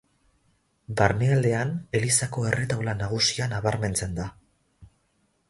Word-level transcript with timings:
Barnealdean, 1.01 1.73
elizako 1.99 2.47
erretaula 2.53 2.97
nagusia 3.03 3.51
nabarmentzen 3.53 4.19
da. 4.23 4.29